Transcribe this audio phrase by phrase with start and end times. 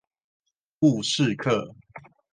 [0.79, 1.53] 故事課